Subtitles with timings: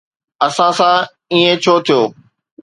[0.45, 0.93] اسان سان
[1.31, 1.99] ائين ڇو ٿيو؟